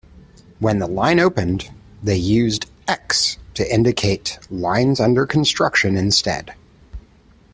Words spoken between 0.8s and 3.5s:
line opened, they used X